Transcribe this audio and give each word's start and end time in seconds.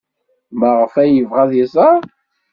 Maɣef 0.59 0.93
ay 1.01 1.09
yebɣa 1.13 1.41
ad 1.43 1.51
iẓer? 1.63 2.01